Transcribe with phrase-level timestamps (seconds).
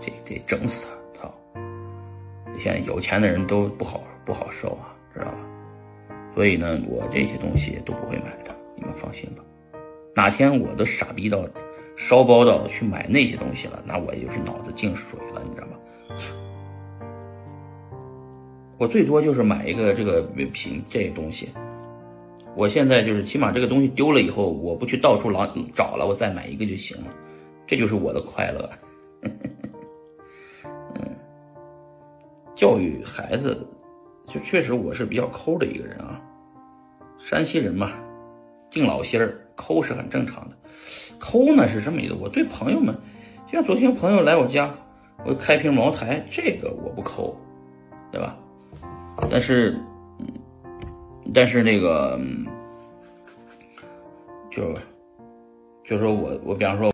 [0.00, 1.22] 这得整死他！
[1.22, 1.34] 操！
[2.58, 5.38] 现在有钱的人都不好不好受啊，知道吧？
[6.34, 9.42] 所以呢，我这些东西都不会买的，你们放心吧。
[10.14, 11.44] 哪天我都傻逼到
[11.96, 15.76] 烧包到去买那些东西了，那我也就是脑子进水了，你知道吗？
[18.78, 21.50] 我最多就是买一个这个品这东西。
[22.56, 27.12] 我现在就是起码这个东西丢了以后，我不去到处老找了，我再买一个就行了，
[27.66, 28.68] 这就是我的快乐。
[29.22, 29.30] 嗯，
[32.60, 33.66] 教育孩子，
[34.26, 36.20] 就确实我是比较抠的一个人啊。
[37.18, 37.90] 山西人嘛，
[38.70, 40.54] 敬老心儿，抠是很正常的。
[41.18, 42.94] 抠呢是这么一个，我对朋友们，
[43.46, 44.70] 就像昨天朋友来我家，
[45.24, 47.34] 我开瓶茅台，这个我不抠，
[48.12, 48.36] 对吧？
[49.30, 49.74] 但是，
[51.32, 52.20] 但是那个，
[54.50, 54.70] 就，
[55.82, 56.88] 就说我我比方说。